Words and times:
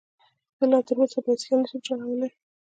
زه 0.57 0.63
لا 0.71 0.79
تر 0.87 0.97
اوسه 1.01 1.19
بايسکل 1.25 1.59
نشم 1.61 1.79
چلولی 1.87 2.29